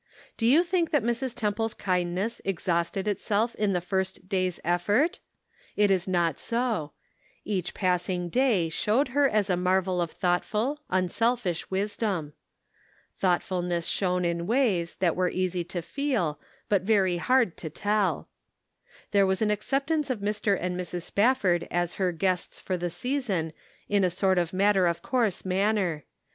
[0.35, 1.35] Do you think that Mrs.
[1.35, 5.19] Temple's kindness exhausted itself in the first day's effort?
[5.75, 6.93] It is not so;
[7.45, 12.33] each passing day showed her as a marvel of thought ful, unselfish wisdom.
[13.19, 17.69] Though tfulness shown in ways v that are easy to feel, but very hard to
[17.69, 18.27] tell.
[19.11, 20.57] There was an acceptance of Mr.
[20.59, 21.03] and Mrs.
[21.03, 23.53] Spafford as her guests for the season
[23.87, 26.05] in a sort of matter of course manner.